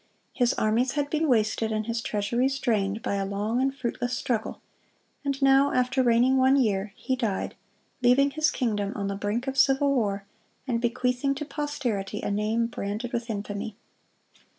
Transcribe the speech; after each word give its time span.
His 0.33 0.55
armies 0.55 0.93
had 0.93 1.11
been 1.11 1.27
wasted 1.27 1.71
and 1.71 1.85
his 1.85 2.01
treasuries 2.01 2.57
drained 2.57 3.03
by 3.03 3.17
a 3.17 3.23
long 3.23 3.61
and 3.61 3.71
fruitless 3.71 4.17
struggle; 4.17 4.59
and 5.23 5.39
now, 5.43 5.71
after 5.73 6.01
reigning 6.01 6.37
one 6.37 6.55
year, 6.55 6.91
he 6.95 7.15
died, 7.15 7.53
leaving 8.01 8.31
his 8.31 8.49
kingdom 8.49 8.93
on 8.95 9.09
the 9.09 9.15
brink 9.15 9.45
of 9.45 9.59
civil 9.59 9.93
war, 9.93 10.25
and 10.67 10.81
bequeathing 10.81 11.35
to 11.35 11.45
posterity 11.45 12.19
a 12.23 12.31
name 12.31 12.65
branded 12.65 13.13
with 13.13 13.29
infamy. 13.29 13.75